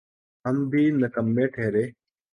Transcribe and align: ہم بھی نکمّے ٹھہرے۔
ہم 0.45 0.57
بھی 0.69 0.83
نکمّے 1.01 1.45
ٹھہرے۔ 1.53 1.85